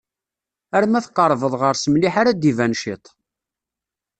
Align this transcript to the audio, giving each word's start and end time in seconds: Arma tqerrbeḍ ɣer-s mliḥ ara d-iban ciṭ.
Arma 0.75 0.99
tqerrbeḍ 1.05 1.53
ɣer-s 1.61 1.83
mliḥ 1.91 2.13
ara 2.21 2.31
d-iban 2.33 2.73
ciṭ. 2.81 3.05